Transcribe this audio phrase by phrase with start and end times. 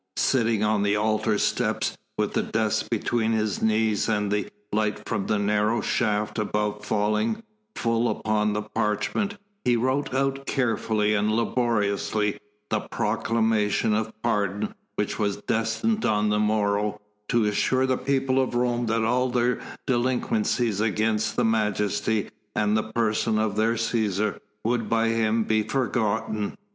[0.17, 5.27] Sitting on the altar steps, with the desk between his knees and the light from
[5.27, 7.43] the narrow shaft above falling
[7.75, 12.39] full upon the parchment, he wrote out carefully and laboriously
[12.71, 16.99] the proclamation of pardon which was destined on the morrow
[17.29, 22.91] to assure the people of Rome that all their delinquencies against the majesty and the
[22.95, 26.57] person of their Cæsar would by him be forgotten.